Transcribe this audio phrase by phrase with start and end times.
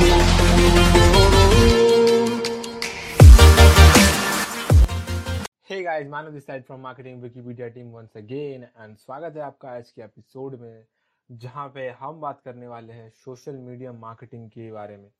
[0.00, 0.06] Hey
[5.82, 9.90] guys, Manu this side from Marketing Wikipedia team once again and स्वागत है आपका आज
[9.90, 10.86] के एपिसोड में
[11.30, 15.10] जहाँ पे हम बात करने वाले हैं सोशल मीडिया मार्केटिंग के बारे में।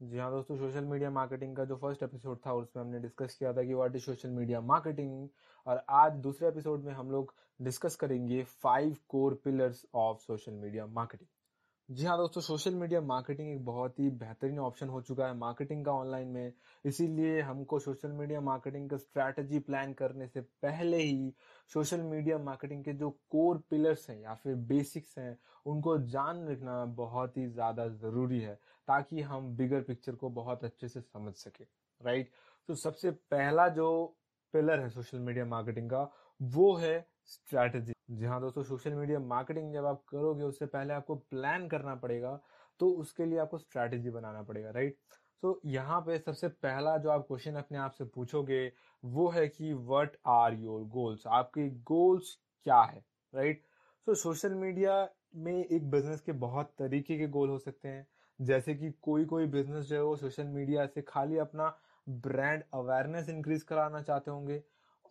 [0.00, 3.52] जी हाँ दोस्तों सोशल मीडिया मार्केटिंग का जो फ़र्स्ट एपिसोड था उसमें हमने डिस्कस किया
[3.52, 5.28] था कि what is social media marketing
[5.66, 10.86] और आज दूसरे एपिसोड में हम लोग डिस्कस करेंगे five core pillars of social media
[10.86, 11.28] marketing
[11.88, 15.84] जी हाँ दोस्तों, सोशल मीडिया मार्केटिंग एक बहुत ही बेहतरीन ऑप्शन हो चुका है मार्केटिंग
[15.84, 16.52] का ऑनलाइन में।
[16.84, 21.32] इसीलिए हमको सोशल मीडिया मार्केटिंग का स्ट्रैटेजी प्लान करने से पहले ही
[21.70, 26.84] सोशल मीडिया मार्केटिंग के जो कोर पिलर्स हैं या फिर बेसिक्स हैं, उनको जान रखना
[26.96, 28.54] बहुत ही ज़्यादा ज़रूरी है,
[28.88, 31.64] ताकि हम बिगर पिक्चर को बहुत अच्छे से समझ सके,
[32.00, 32.30] राइट?
[32.68, 34.04] तो सबसे पहला जो
[34.54, 39.72] पिलर है सोशल मीडिया मार्केटिंग का, वो है स्ट्रैटेजी जी हाँ दोस्तों सोशल मीडिया मार्केटिंग
[39.72, 42.38] जब आप करोगे, उससे पहले आपको प्लान करना पड़ेगा
[42.80, 44.96] तो उसके लिए आपको स्ट्रैटेजी बनाना पड़ेगा राइट
[45.42, 48.72] तो यहाँ पे सबसे पहला जो आप क्वेश्चन अपने आप से पूछोगे,
[49.04, 53.62] वो है कि वट आर योर गोल्स आपके गोल्स क्या है राइट
[54.06, 58.06] सो सोशल मीडिया में एक बिज़नेस के बहुत तरीके के गोल हो सकते हैं।
[58.38, 61.66] जैसे कि कोई कोई बिज़नेस जो है, वो सोशल मीडिया से खाली अपना
[62.06, 64.62] ब्रांड अवेयरनेस इंक्रीज कराना चाहते होंगे।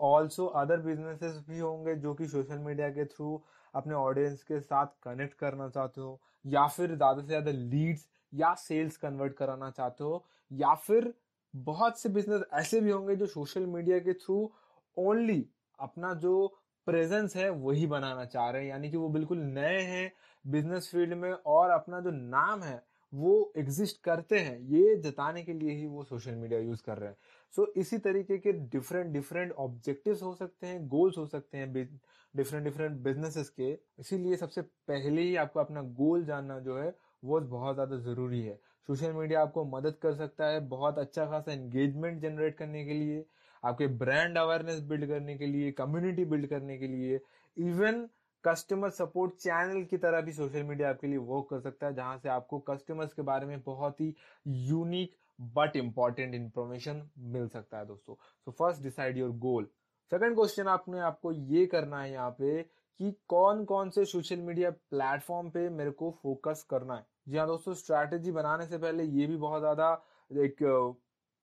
[0.02, 3.42] ऑल्सो अदर बिजनेसेस भी होंगे जो कि सोशल मीडिया के थ्रू
[3.74, 8.54] अपने ऑडियंस के साथ कनेक्ट करना चाहते हो, या फिर ज़्यादा से ज़्यादा लीड्स या
[8.58, 11.14] सेल्स कन्वर्ट कराना चाहते हो, या फिर
[11.54, 14.50] बहुत से बिज़नेस ऐसे भी होंगे जो सोशल मीडिया के थ्रू
[14.98, 15.46] ओनली
[15.80, 16.48] अपना जो
[16.88, 20.12] प्रेजेंस है वही बनाना चाह रहे हैं। यानी कि वो बिल्कुल नए हैं
[20.46, 22.82] बिज़नेस फ़ील्ड में और अपना जो नाम है
[23.14, 27.10] वो एग्जिस्ट करते हैं। ये जताने के लिए ही वो सोशल मीडिया यूज़ कर रहे
[27.10, 27.18] हैं।
[27.54, 31.72] सो so, इसी तरीके के डिफरेंट डिफरेंट ऑब्जेक्टिव्स हो सकते हैं गोल्स हो सकते हैं
[31.74, 37.40] डिफरेंट डिफरेंट बिजनेसेस के। इसीलिए सबसे पहले ही आपको अपना गोल जानना जो है वो
[37.42, 42.22] बहुत ज़्यादा ज़रूरी है। सोशल मीडिया आपको मदद कर सकता है बहुत अच्छा खासा एंगेजमेंट
[42.22, 43.26] जनरेट करने के लिए
[43.64, 47.20] आपके ब्रांड अवेयरनेस बिल्ड करने के लिए कम्युनिटी बिल्ड करने के लिए
[47.58, 48.08] इवन
[48.44, 52.18] कस्टमर सपोर्ट चैनल की तरह भी सोशल मीडिया आपके लिए वर्क कर सकता है, जहाँ
[52.18, 54.14] से आपको कस्टमर्स के बारे में बहुत ही
[54.46, 59.68] यूनिक बट इंपॉर्टेंट इंफॉर्मेशन मिल सकता है दोस्तों। So first decide your goal
[60.12, 64.70] second question आपने आपको ये करना है यहाँ पे कि कौन कौन से सोशल मीडिया
[64.72, 69.28] प्लेटफॉर्म पे मेरे को फोकस करना है। जी हाँ दोस्तों स्ट्रैटेजी बनाने से पहले ये
[69.28, 69.94] भी बहुत ज़्यादा
[70.32, 70.64] एक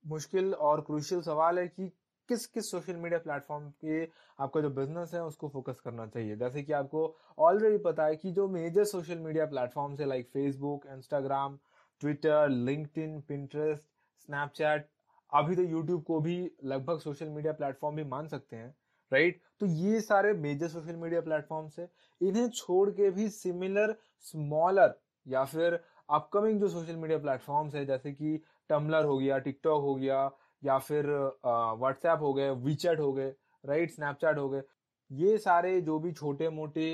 [0.05, 1.91] मुश्किल और क्रूशियल सवाल है कि
[2.28, 4.09] किस किस सोशल मीडिया प्लेटफॉर्म पे
[4.41, 8.33] आपका जो बिज़नेस है, उसको फोकस करना चाहिए जैसे कि आपको ऑलरेडी पता है कि
[8.33, 11.59] जो मेजर सोशल मीडिया प्लेटफॉर्म है like Facebook Instagram
[12.00, 13.84] Twitter LinkedIn Pinterest
[14.27, 14.88] Snapchat
[15.33, 18.75] अभी तो यूट्यूब को भी लगभग सोशल मीडिया प्लेटफॉर्म भी मान सकते हैं
[19.12, 19.61] राइट right?
[19.61, 21.88] तो ये सारे मेजर सोशल मीडिया प्लेटफॉर्म्स है
[22.21, 24.94] इन्हें छोड़ के भी सिमिलर स्मॉलर
[25.27, 25.81] या फिर
[26.11, 28.37] अपकमिंग जो सोशल मीडिया प्लेटफॉर्म्स है, जैसे कि
[28.69, 30.31] टम्बलर हो गया टिकटॉक हो गया
[30.63, 31.07] या फिर
[31.45, 33.33] व्हाट्सएप हो गए वीचैट हो गए
[33.65, 34.63] राइट स्नैपचैट हो गए।
[35.11, 36.91] ये सारे जो भी छोटे मोटे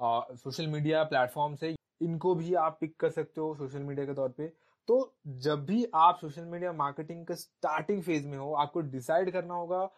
[0.00, 4.28] सोशल मीडिया प्लेटफॉर्म्स है, इनको भी आप पिक कर सकते हो सोशल मीडिया के तौर
[4.28, 4.46] पे।
[4.88, 9.54] तो जब भी आप सोशल मीडिया मार्केटिंग के स्टार्टिंग फ़ेज़ में हो, आपको डिसाइड करना
[9.54, 9.88] होगा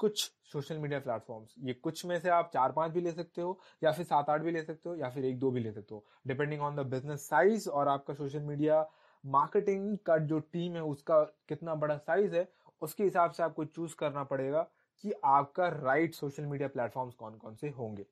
[0.00, 0.20] कुछ
[0.52, 3.92] सोशल मीडिया प्लेटफॉर्म्स ये कुछ में से आप चार पाँच भी ले सकते हो, या
[3.92, 6.04] फिर सात आठ भी ले सकते हो, या फिर एक दो भी ले सकते हो।
[6.26, 8.82] Depending on the business size और आपका सोशल मीडिया
[9.26, 12.48] मार्केटिंग का जो टीम है, उसका कितना बड़ा साइज़ है,
[12.80, 14.62] उसके हिसाब से आपको चूज़ करना पड़ेगा
[15.02, 18.06] कि आपका राइट सोशल मीडिया प्लेटफॉर्म्स कौन कौन से होंगे।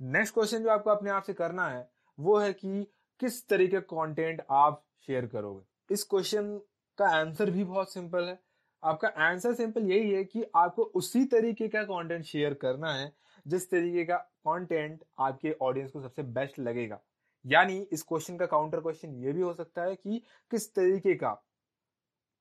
[0.00, 2.86] नेक्स्ट क्वेश्चन जो आपको अपने आप से करना है, वो है कि
[3.20, 5.94] किस तरीके कंटेंट आप शेयर करोगे?
[5.94, 6.60] इस क्वेश्चन
[6.98, 8.40] का आंसर भी बहुत सिंपल है।
[8.84, 13.12] आपका आंसर सिंपल यही है कि आपको उसी तरीके का कंटेंट शेयर करना है,
[13.46, 17.00] जिस तरीके का कंटेंट आपके ऑडियंस को सबसे बेस्ट लगेगा।
[17.44, 21.32] यानी इस क्वेश्चन का काउंटर क्वेश्चन ये भी हो सकता है कि किस तरीके का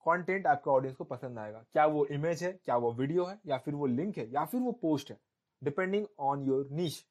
[0.06, 3.58] कंटेंट आपके ऑडियंस को पसंद आएगा। क्या वो इमेज है, क्या वो वीडियो है, या
[3.58, 5.18] फिर वो लिंक है, या फिर वो पोस्ट है
[5.62, 7.06] डिपेंडिंग ऑन योर नीच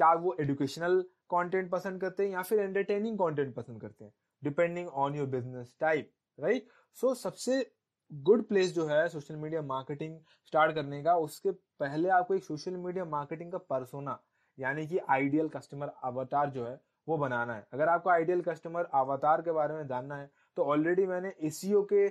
[0.00, 1.00] क्या वो एजुकेशनल
[1.30, 4.12] कंटेंट पसंद करते हैं या फिर एंटरटेनिंग कंटेंट पसंद करते हैं
[4.42, 7.64] depending on your business type right so सबसे
[8.10, 12.76] गुड प्लेस जो है सोशल मीडिया मार्केटिंग स्टार्ट करने का, उसके पहले आपको एक सोशल
[12.76, 14.18] मीडिया मार्केटिंग का परसोना
[14.58, 19.42] यानी कि आइडियल कस्टमर अवतार जो है वो बनाना है। अगर आपको आइडियल कस्टमर अवतार
[19.42, 22.08] के बारे में जानना है तो ऑलरेडी मैंने एसीओ के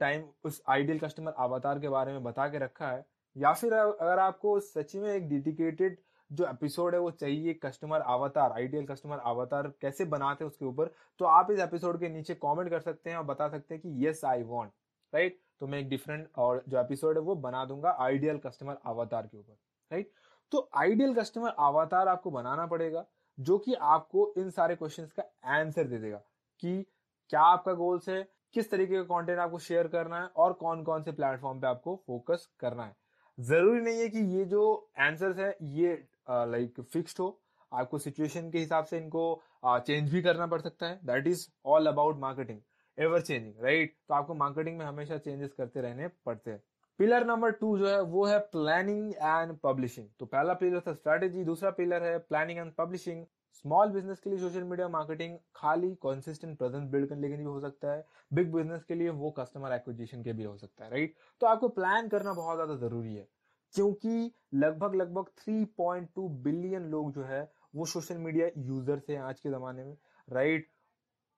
[0.00, 3.04] टाइम उस आइडियल कस्टमर अवतार के बारे में बता के रखा है।
[3.36, 5.98] या फिर अगर आपको सच में एक डेडिकेटेड
[6.30, 10.90] जो एपिसोड है वो चाहिए कस्टमर अवतार आइडियल कस्टमर अवतार कैसे बनाते हैं उसके ऊपर
[11.20, 14.06] तो आप इस एपिसोड के नीचे कमेंट कर सकते हैं और बता सकते हैं कि
[14.06, 14.70] यस आई वांट
[15.12, 19.26] राइट तो मैं एक डिफरेंट और जो एपिसोड है वो बना दूँगा आइडियल कस्टमर अवतार
[19.26, 19.58] के ऊपर
[19.90, 20.10] राइट
[20.52, 23.04] तो आइडियल कस्टमर अवतार आपको बनाना पड़ेगा।
[23.38, 25.22] जो कि आपको इन सारे क्वेश्चंस का
[25.54, 26.16] आंसर दे देगा
[26.62, 26.82] कि
[27.30, 28.22] क्या आपका गोल्स है,
[28.54, 31.96] किस तरीके का कंटेंट आपको शेयर करना है और कौन कौन से प्लेटफॉर्म पे आपको
[32.06, 32.94] फोकस करना है।
[33.38, 35.92] ज़रूरी नहीं है कि ये जो आंसर्स है, ये
[36.30, 37.38] लाइक फिक्स्ड हो।
[37.72, 41.86] आपको सिचुएशन के हिसाब से इनको चेंज भी करना पड़ सकता है। That is all
[41.86, 42.60] about marketing
[42.98, 46.62] ever changing right तो आपको मार्केटिंग में हमेशा चेंजेस करते रहने पड़ते हैं।
[46.98, 51.44] पिलर नंबर टू जो है, वो है प्लानिंग एंड पब्लिशिंग तो पहला पिलर था स्ट्रेटेजी
[51.44, 56.56] दूसरा पिलर है planning and publishing small business के लिए सोशल मीडिया मार्केटिंग खाली कंसिस्टेंट
[56.58, 58.04] प्रेजेंस बिल्ड करने के लिए भी हो सकता है.
[58.32, 61.68] बिग बिज़नेस के लिए वो कस्टमर एक्विजिशन के भी हो सकता है राइट तो आपको
[61.70, 63.26] प्लान करना बहुत ज़्यादा ज़रूरी है,
[63.74, 67.42] क्योंकि लगभग लगभग 3.2 बिलियन लोग जो है,
[67.74, 69.96] वो सोशल मीडिया यूज़र्स हैं आज के जमाने में
[70.28, 70.68] राइट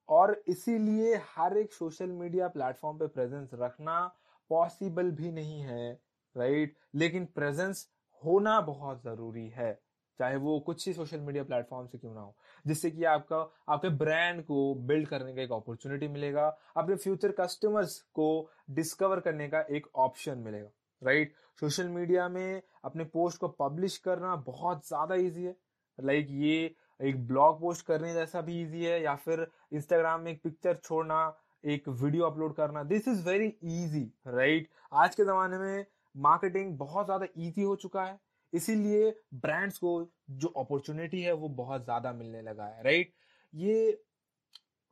[0.09, 4.01] और इसीलिए हर एक सोशल मीडिया प्लेटफॉर्म पे प्रेजेंस रखना
[4.51, 5.93] पॉसिबल भी नहीं है
[6.37, 7.89] राइट लेकिन प्रेजेंस
[8.23, 9.73] होना बहुत ज़रूरी है,
[10.21, 12.35] चाहे वो कुछ ही सोशल मीडिया प्लेटफॉर्म से क्यों ना हो।
[12.65, 16.47] जिससे कि आपका, आपके ब्रांड को बिल्ड करने का एक अपॉर्चुनिटी मिलेगा
[16.77, 20.71] अपने फ्यूचर कस्टमर्स को डिस्कवर करने का एक ऑप्शन मिलेगा
[21.03, 25.57] राइट सोशल मीडिया में अपने पोस्ट को पब्लिश करना बहुत ज़्यादा इजी है।
[25.99, 30.31] लाइक like ये एक ब्लॉग पोस्ट करने जैसा भी इजी है, या फिर इंस्टाग्राम में
[30.33, 31.27] एक पिक्चर छोड़ना
[31.65, 37.07] एक वीडियो अपलोड करना। This is very easy right आज के जमाने में मार्केटिंग बहुत
[37.07, 38.19] ज़्यादा इजी हो चुका है।
[38.53, 43.13] इसीलिए ब्रांड्स को जो अपॉर्चुनिटी है, वो बहुत ज़्यादा मिलने लगा है राइट
[43.55, 44.03] ये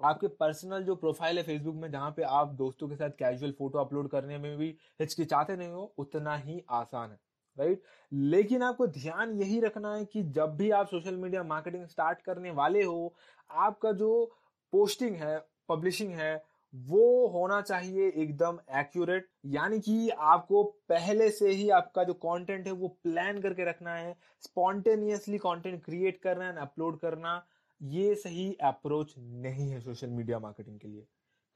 [0.01, 3.79] आपके पर्सनल जो प्रोफ़ाइल है फेसबुक में, जहाँ पे आप दोस्तों के साथ कैजुअल फ़ोटो
[3.79, 4.69] अपलोड करने में भी
[5.01, 7.19] हिचकिचाते नहीं हो, उतना ही आसान है
[7.57, 7.83] राइट
[8.13, 12.51] लेकिन आपको ध्यान यही रखना है कि जब भी आप सोशल मीडिया मार्केटिंग स्टार्ट करने
[12.53, 13.15] वाले हो,
[13.51, 14.25] आपका जो
[14.73, 16.37] पोस्टिंग है पब्लिशिंग है
[16.85, 22.73] वो होना चाहिए एकदम एक्यूरेट यानी कि आपको पहले से ही आपका जो कंटेंट है
[22.73, 27.45] वो प्लान करके रखना है स्पॉन्टेनियसली कंटेंट क्रिएट करना है अपलोड करना,
[27.81, 31.07] ये सही अप्रोच नहीं है सोशल मीडिया मार्केटिंग के लिए।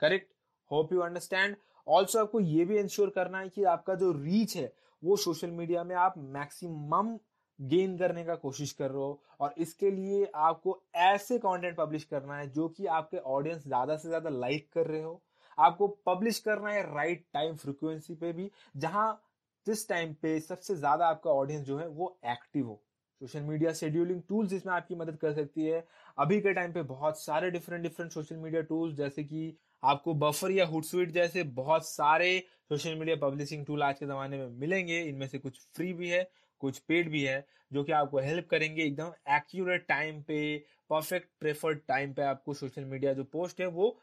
[0.02, 0.32] Correct
[0.70, 1.56] hope you understand
[1.86, 4.72] also आपको ये भी इंश्योर करना है कि आपका जो रीच है,
[5.02, 7.16] वो सोशल मीडिया में आप मैक्सिमम
[7.60, 12.38] गेन करने का कोशिश कर रहे हो और इसके लिए आपको ऐसे कंटेंट पब्लिश करना
[12.38, 15.20] है जो कि आपके ऑडियंस ज़्यादा से ज़्यादा लाइक कर रहे हो।
[15.58, 19.22] आपको पब्लिश करना है राइट टाइम फ्रिक्वेंसी पे भी, जहाँ
[19.66, 22.80] जिस टाइम पे सबसे ज़्यादा आपका ऑडियंस जो है वो एक्टिव हो।
[23.20, 25.84] सोशल मीडिया शेड्यूलिंग टूल्स इसमें आपकी मदद कर सकती है।
[26.18, 30.50] अभी के टाइम पे बहुत सारे different different social media tools जैसे कि आपको बफर
[30.50, 32.38] या हुडस्वीट जैसे बहुत सारे
[32.70, 36.22] सोशल मीडिया पब्लिशिंग टूल आज के जमाने में मिलेंगे। इनमें से कुछ फ्री भी है।
[36.60, 40.56] कुछ पेड भी है, जो कि आपको हेल्प करेंगे एकदम एक्यूरेट टाइम पे
[40.90, 43.98] परफेक्ट प्रेफर्ड टाइम पे आपको सोशल मीडिया जो पोस्ट है, वो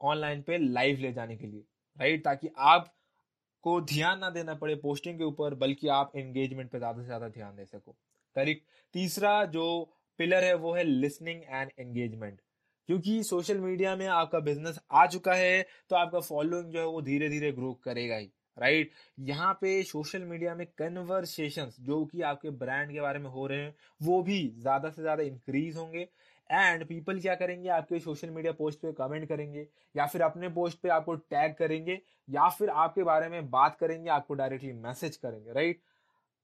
[0.00, 1.64] ऑनलाइन पे लाइव ले जाने के लिए
[1.98, 2.92] राइट ताकि आप
[3.64, 7.28] को ध्यान ना देना पड़े पोस्टिंग के ऊपर, बल्कि आप एंगेजमेंट पे ज़्यादा से ज़्यादा
[7.28, 7.96] ध्यान दे सको।
[8.36, 8.62] करेक्ट?
[8.94, 9.66] तीसरा जो
[10.18, 12.40] पिलर है, वो है लिसनिंग एंड एंगेजमेंट
[12.88, 17.02] क्योंकि सोशल मीडिया में आपका बिज़नेस आ चुका है तो आपका फॉलोइंग जो है, वो
[17.02, 18.30] धीरे धीरे ग्रो करेगा ही।
[18.60, 18.90] राइट?
[19.20, 23.58] यहाँ पे सोशल मीडिया में कन्वर्सेशन जो कि आपके ब्रांड के बारे में हो रहे
[23.58, 26.08] हैं, वो भी ज़्यादा से ज़्यादा इंक्रीज होंगे।
[26.50, 27.68] एंड पीपल क्या करेंगे?
[27.70, 32.00] आपके सोशल मीडिया पोस्ट पे कमेंट करेंगे, या फिर अपने पोस्ट पे आपको टैग करेंगे,
[32.28, 35.80] या फिर आपके बारे में बात करेंगे, आपको डायरेक्टली मैसेज करेंगे राइट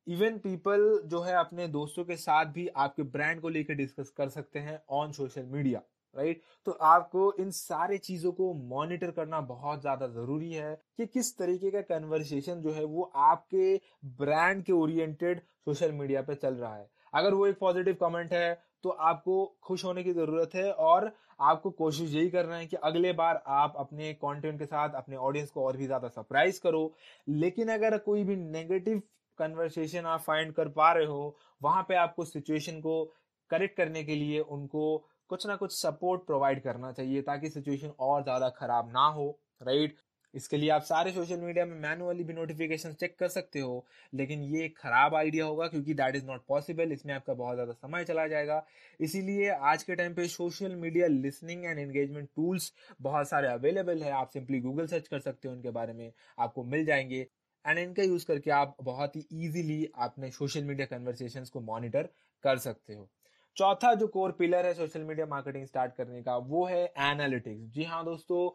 [0.06, 4.28] इवन पीपल जो है अपने दोस्तों के साथ भी आपके ब्रांड को लेकर डिस्कस कर
[4.28, 5.80] सकते हैं ऑन सोशल मीडिया
[6.16, 6.42] राइट?
[6.66, 11.70] तो आपको इन सारे चीज़ों को मॉनिटर करना बहुत ज़्यादा ज़रूरी है कि किस तरीके
[11.70, 13.74] का कन्वर्सेशन जो है वो आपके
[14.18, 18.54] ब्रांड के ओरिएंटेड सोशल मीडिया पे चल रहा है। अगर वो एक पॉजिटिव कमेंट है
[18.84, 23.12] तो आपको खुश होने की ज़रूरत है और आपको कोशिश यही करना है कि अगले
[23.12, 26.92] बार आप अपने कंटेंट के साथ, अपने ऑडियंस को और भी ज़्यादा सरप्राइज़ करो।
[27.28, 29.02] लेकिन अगर कोई भी नेगेटिव
[29.38, 33.04] कन्वर्सेशन आप फाइंड कर पा रहे हो, वहाँ पे आपको सिचुएशन को
[33.50, 34.96] करेक्ट करने के लिए उनको
[35.30, 39.28] कुछ ना कुछ सपोर्ट प्रोवाइड करना चाहिए ताकि सिचुएशन और ज़्यादा खराब ना हो
[39.62, 39.96] राइट
[40.34, 44.42] इसके लिए आप सारे सोशल मीडिया में मैनुअली भी नोटिफिकेशन चेक कर सकते हो, लेकिन
[44.44, 48.04] ये एक खराब आइडिया होगा क्योंकि दैट इज़ नॉट पॉसिबल इसमें आपका बहुत ज़्यादा समय
[48.04, 48.62] चला जाएगा।
[49.00, 54.10] इसीलिए आज के टाइम पे social media listening and engagement tools बहुत सारे अवेलेबल है,
[54.10, 57.26] आप सिंपली गूगल सर्च कर सकते हो, उनके बारे में आपको मिल जाएँगे।
[57.64, 62.08] एंड इनका यूज़ करके आप बहुत ही इजीली अपने सोशल मीडिया कन्वर्सेशन को मॉनिटर
[62.44, 63.08] कर सकते हो।
[63.56, 67.84] चौथा जो कोर पिलर है सोशल मीडिया मार्केटिंग स्टार्ट करने का, वो है एनालिटिक्स जी
[67.84, 68.50] हाँ दोस्तों,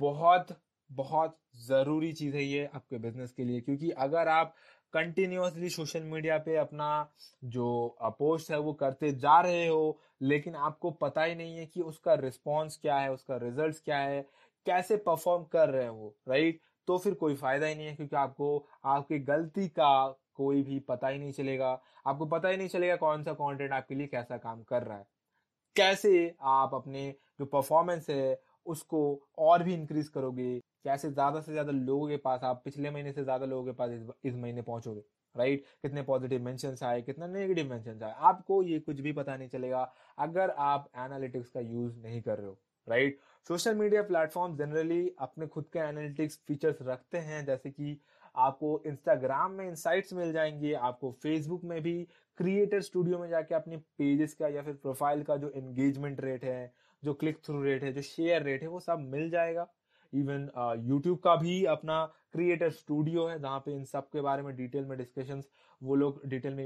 [0.00, 0.56] बहुत
[0.90, 4.54] बहुत ज़रूरी चीज़ है ये आपके बिज़नेस के लिए, क्योंकि अगर आप
[4.94, 6.88] कंटिन्यूसली सोशल मीडिया पे अपना
[7.46, 11.80] जो पोस्ट है वो करते जा रहे हो, लेकिन आपको पता ही नहीं है कि
[11.82, 14.20] उसका रिस्पॉन्स क्या है, उसका रिज़ल्ट क्या है,
[14.66, 18.66] कैसे परफॉर्म कर रहे हैं राइट तो फिर कोई फ़ायदा ही नहीं है, क्योंकि आपको,
[18.86, 20.06] आपकी गलती का
[20.36, 21.70] कोई भी पता ही नहीं चलेगा।
[22.06, 25.06] आपको पता ही नहीं चलेगा कौन सा कंटेंट आपके लिए कैसा काम कर रहा है।
[25.76, 29.00] कैसे आप अपने जो परफॉर्मेंस है उसको
[29.38, 30.58] और भी इंक्रीज करोगे?
[30.84, 33.90] कैसे ज़्यादा से ज़्यादा लोगों के पास आप पिछले महीने से ज़्यादा लोगों के पास
[33.90, 35.02] इस, इस महीने पहुंचोगे
[35.34, 39.48] राइट कितने पॉजिटिव मेंशंस आए कितना नेगेटिव मेंशंस आए। आपको ये कुछ भी पता नहीं
[39.48, 39.82] चलेगा।
[40.18, 45.46] अगर आप एनालिटिक्स का यूज़ नहीं कर रहे हो right social media platform generally अपने
[45.46, 48.00] खुद के एनालिटिक्स फीचर्स रखते हैं जैसे कि
[48.36, 52.08] आपको इंस्टाग्राम में इंसाइट्स मिल जाएँगे आपको फेसबुक में भी
[52.38, 56.72] क्रिएटर स्टूडियो में जाके अपने पेजेस का या फिर प्रोफ़ाइल का जो एंगेजमेंट रेट है
[57.02, 59.68] जो क्लिक थ्रू रेट है जो शेयर रेट है वो सब मिल जाएगा।
[60.12, 64.42] इवन यूट्यूब uh, का भी अपना क्रिएटर स्टूडियो है जहाँ पे इन सब के बारे
[64.42, 65.48] में डिटेल में डिस्कशंस
[65.82, 66.64] वो लोग डिटेल में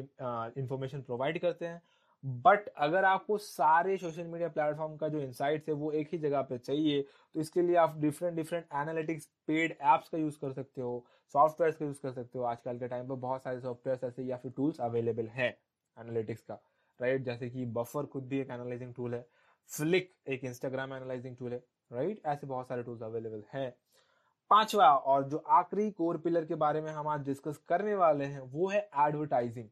[0.62, 1.82] इंफॉर्मेशन uh, प्रोवाइड करते हैं।
[2.24, 6.42] बट अगर आपको सारे सोशल मीडिया प्लेटफॉर्म का जो इंसाइट्स है, वो एक ही जगह
[6.42, 10.80] पे चाहिए तो इसके लिए आप different different analytics paid apps का यूज़ कर सकते
[10.80, 14.22] हो सॉफ्टवेयर का यूज़ कर सकते हो। आजकल के टाइम पर बहुत सारे सॉफ्टवेयर ऐसे
[14.22, 15.48] या फिर टूल्स अवेलेबल है
[15.96, 16.58] एनालिटिक्स का
[17.00, 19.26] राइट जैसे कि बफर खुद भी एक एनालाइजिंग टूल है
[19.70, 23.68] फ्लिक एक इंस्टाग्राम एनालाइजिंग टूल है राइट ऐसे बहुत सारे टूल्स अवेलेबल है।
[24.50, 28.40] पांचवा और जो आखिरी कोर पिलर के बारे में हम आज डिस्कस करने वाले हैं,
[28.40, 29.68] वो है एडवर्टाइजिंग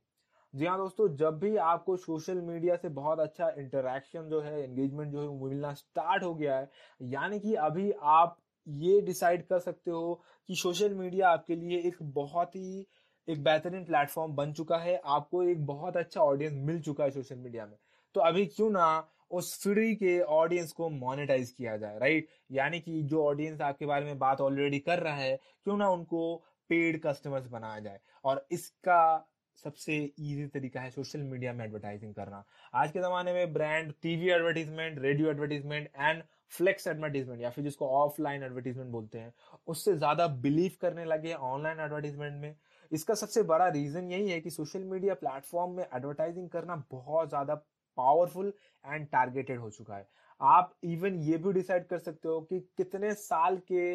[0.56, 5.10] जी हाँ दोस्तों, जब भी आपको सोशल मीडिया से बहुत अच्छा इंटरेक्शन जो है एंगेजमेंट
[5.12, 6.70] जो है मिलना स्टार्ट हो गया है,
[7.02, 8.36] यानी कि अभी आप
[8.66, 10.14] ये डिसाइड कर सकते हो
[10.48, 12.86] कि सोशल मीडिया आपके लिए एक बहुत ही,
[13.28, 17.36] एक बेहतरीन प्लेटफॉर्म बन चुका है, आपको एक बहुत अच्छा ऑडियंस मिल चुका है सोशल
[17.36, 17.76] मीडिया में।
[18.14, 18.88] तो अभी क्यों ना
[19.30, 24.04] उस फ्री के ऑडियंस को मोनेटाइज किया जाए राइट यानी कि जो ऑडियंस आपके बारे
[24.04, 26.36] में बात ऑलरेडी कर रहा है, क्यों ना उनको
[26.70, 29.26] पेड कस्टमर्स बनाया जाए। और इसका
[29.64, 32.42] सबसे इजी तरीका है सोशल मीडिया में एडवर्टाइजिंग करना।
[32.74, 36.22] आज के जमाने में brand TV advertisement radio advertisement and
[36.52, 39.32] flex advertisement या फिर जिसको ऑफलाइन एडवर्टीजमेंट बोलते हैं,
[39.66, 42.54] उससे ज़्यादा बिलीव करने लगे ऑनलाइन एडवर्टीजमेंट में।
[42.92, 47.54] इसका सबसे बड़ा रीजन यही है कि सोशल मीडिया प्लेटफॉर्म में एडवर्टाइजिंग करना बहुत ज़्यादा
[47.98, 48.52] पावरफुल
[48.84, 50.08] एंड टारगेटेड हो चुका है।
[50.40, 53.94] आप इवन ये भी डिसाइड कर सकते हो कि कितने साल के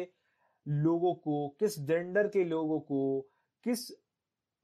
[0.66, 3.20] लोगों को, किस जेंडर के लोगों को,
[3.66, 3.90] किस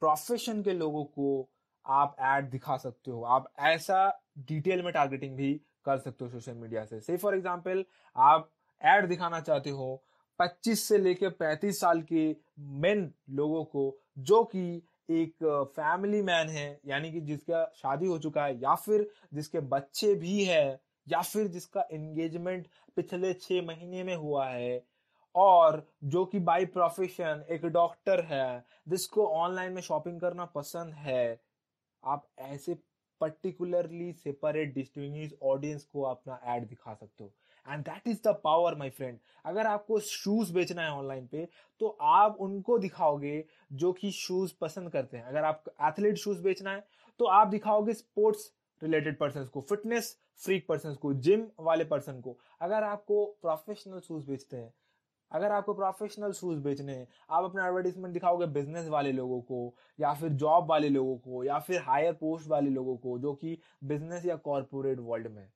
[0.03, 1.49] प्रोफेशन के लोगों को
[1.87, 5.53] आप एड दिखा सकते हो। आप ऐसा डिटेल में टारगेटिंग भी
[5.87, 7.85] कर सकते हो सोशल मीडिया से। से फॉर एग्ज़ाम्पल
[8.17, 8.51] आप
[8.83, 10.03] एड दिखाना चाहते हो
[10.41, 15.45] 25 से लेकर 35 साल के मेन लोगों को, जो कि एक
[15.77, 20.45] फैमिली मैन है, यानी कि जिसका शादी हो चुका है, या फिर जिसके बच्चे भी
[20.45, 24.79] है, या फिर जिसका एंगेजमेंट पिछले छह महीने में हुआ है
[25.35, 31.41] और जो कि बाय प्रोफेशन एक डॉक्टर है, जिसको ऑनलाइन में शॉपिंग करना पसंद है,
[32.05, 32.75] आप ऐसे
[33.21, 37.33] पर्टिकुलरली सेपरेट डिस्टिंग ऑडियंस को अपना एड दिखा सकते हो।
[37.67, 41.47] And that is the power my friend अगर आपको शूज़ बेचना है ऑनलाइन पे
[41.81, 46.73] तो आप उनको दिखाओगे जो कि शूज़ पसंद करते हैं। अगर आप एथलीट शूज़ बेचना
[46.73, 46.87] है
[47.21, 48.51] तो आप दिखाओगे स्पोर्ट्स
[48.83, 54.27] रिलेटेड पर्सन को फिटनेस फ्रीक पर्सन को जिम वाले पर्सन को। अगर आपको प्रोफेशनल शूज़
[54.27, 54.73] बेचते हैं
[55.33, 60.13] अगर आपको प्रोफेशनल शूज़ बेचने हैं, आप अपना एडवर्टीजमेंट दिखाओगे बिज़नेस वाले लोगों को, या
[60.15, 64.27] फिर जॉब वाले लोगों को, या फिर हायर पोस्ट वाले लोगों को, जो कि बिज़नेस
[64.27, 65.49] या कॉरपोरेट वर्ल्ड में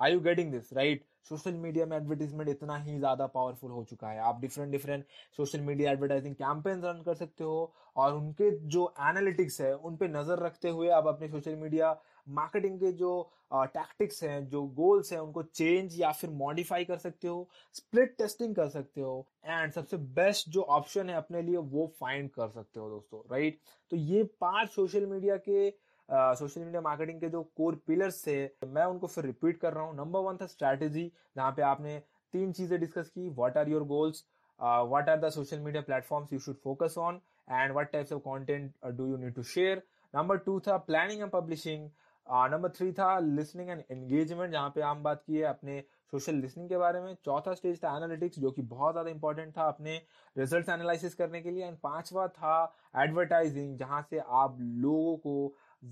[0.00, 4.08] I you getting this right social media में एडवर्टीजमेंट इतना ही ज़्यादा पावरफुल हो चुका
[4.08, 5.04] है। आप different different
[5.36, 10.08] social media advertising campaign run कर सकते हो, और उनके जो एनालिटिक्स है, उन पे
[10.08, 11.90] नज़र रखते हुए आप अपने सोशल मीडिया
[12.28, 13.10] मार्केटिंग के जो
[13.52, 18.54] टैक्टिक्स हैं, जो गोल्स हैं, उनको चेंज या फिर मॉडिफाई कर सकते हो स्प्लिट टेस्टिंग
[18.56, 22.80] कर सकते हो एंड सबसे बेस्ट जो ऑप्शन है अपने लिए वो फाइंड कर सकते
[22.80, 23.58] हो दोस्तों राइट
[23.92, 25.70] तो ये पाँच सोशल मीडिया के
[26.08, 29.96] सोशल मीडिया मार्केटिंग के जो कोर पिलर्स थे, मैं उनको फिर रिपीट कर रहा हूँ।
[29.96, 31.98] नंबर वन था स्ट्रैटेजी जहाँ पे आपने
[32.34, 34.24] तीन चीज़ें डिस्कस की what are your goals
[34.60, 37.20] what are the social media platforms you should focus on
[37.50, 39.82] and what types of content do you need to share
[40.14, 41.88] number two था planning and publishing
[42.28, 45.82] number three था listening and engagement जहाँ पे हम बात की है अपने
[46.12, 49.68] social listening के बारे में। चौथा स्टेज था एनालिटिक्स जो कि बहुत ज़्यादा इंपॉर्टेंट था
[49.68, 49.96] अपने
[50.36, 52.54] रिज़ल्ट एनालिसिस करने के लिए। एंड पांचवा था
[52.96, 55.46] एडवर्टाइजिंग जहाँ से आप लोगों को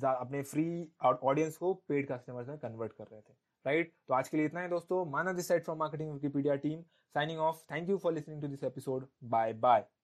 [0.04, 0.66] अपने फ्री
[1.04, 4.60] ऑडियंस को पेड कस्टमर्स में कन्वर्ट कर रहे थे। राइट तो आज के लिए इतना
[4.60, 6.82] है दोस्तों। Mana this side from marketing Wikipedia team
[7.14, 9.86] signing off thank you for listening to this episode bye bye